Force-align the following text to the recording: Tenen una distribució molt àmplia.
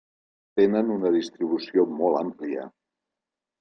Tenen 0.59 0.89
una 0.95 1.13
distribució 1.17 1.87
molt 2.01 2.21
àmplia. 2.25 2.69